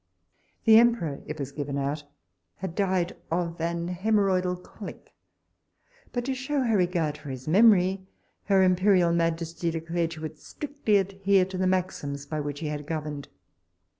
The 0.65 0.79
emperor, 0.79 1.21
it 1.27 1.37
was 1.37 1.51
given 1.51 1.77
out, 1.77 2.05
had 2.55 2.73
died 2.73 3.15
of 3.29 3.61
an 3.61 3.87
hermorrhoidal 3.87 4.59
cholic, 4.63 5.09
but 6.11 6.25
to 6.25 6.33
shew 6.33 6.63
her 6.63 6.75
regard 6.75 7.19
for 7.19 7.29
his 7.29 7.47
memory, 7.47 8.07
her 8.45 8.63
imperial 8.63 9.13
majesty 9.13 9.69
declared 9.69 10.13
she 10.13 10.19
would 10.19 10.39
strictly 10.39 10.97
adhere 10.97 11.45
to 11.45 11.55
the 11.59 11.67
maxims 11.67 12.25
by 12.25 12.39
which 12.39 12.61
he 12.61 12.67
had 12.69 12.87
governed. 12.87 13.27